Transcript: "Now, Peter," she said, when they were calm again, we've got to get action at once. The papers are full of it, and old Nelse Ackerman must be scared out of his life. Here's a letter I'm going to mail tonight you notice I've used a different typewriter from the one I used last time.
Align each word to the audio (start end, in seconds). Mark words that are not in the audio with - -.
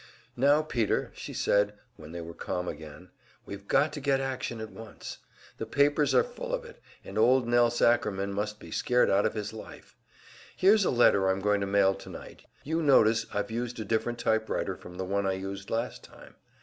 "Now, 0.35 0.63
Peter," 0.63 1.11
she 1.13 1.31
said, 1.31 1.75
when 1.95 2.11
they 2.11 2.21
were 2.21 2.33
calm 2.33 2.67
again, 2.67 3.11
we've 3.45 3.67
got 3.67 3.93
to 3.93 3.99
get 3.99 4.19
action 4.19 4.59
at 4.59 4.71
once. 4.71 5.19
The 5.59 5.67
papers 5.67 6.15
are 6.15 6.23
full 6.23 6.55
of 6.55 6.65
it, 6.65 6.81
and 7.05 7.19
old 7.19 7.47
Nelse 7.47 7.83
Ackerman 7.83 8.33
must 8.33 8.59
be 8.59 8.71
scared 8.71 9.11
out 9.11 9.27
of 9.27 9.35
his 9.35 9.53
life. 9.53 9.95
Here's 10.57 10.85
a 10.85 10.89
letter 10.89 11.29
I'm 11.29 11.39
going 11.39 11.61
to 11.61 11.67
mail 11.67 11.93
tonight 11.93 12.45
you 12.63 12.81
notice 12.81 13.27
I've 13.31 13.51
used 13.51 13.79
a 13.79 13.85
different 13.85 14.17
typewriter 14.17 14.75
from 14.75 14.97
the 14.97 15.05
one 15.05 15.27
I 15.27 15.33
used 15.33 15.69
last 15.69 16.03
time. 16.03 16.33